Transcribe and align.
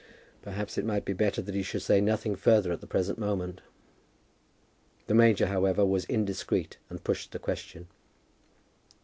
Perhaps 0.41 0.79
it 0.79 0.83
might 0.83 1.05
be 1.05 1.13
better 1.13 1.43
that 1.43 1.53
he 1.53 1.61
should 1.61 1.83
say 1.83 2.01
nothing 2.01 2.35
further 2.35 2.71
at 2.71 2.81
the 2.81 2.87
present 2.87 3.19
moment. 3.19 3.61
The 5.05 5.13
major, 5.13 5.45
however, 5.45 5.85
was 5.85 6.05
indiscreet, 6.05 6.77
and 6.89 7.03
pushed 7.03 7.33
the 7.33 7.37
question. 7.37 7.87